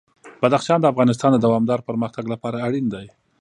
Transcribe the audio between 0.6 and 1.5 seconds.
د افغانستان د